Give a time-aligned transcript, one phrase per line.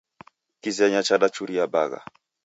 [0.63, 1.99] Kizenya chadachuria bagha